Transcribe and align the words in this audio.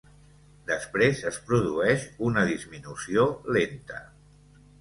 Després 0.69 1.21
es 1.33 1.37
produeix 1.51 2.07
una 2.31 2.47
disminució 2.53 3.29
lenta. 3.59 4.01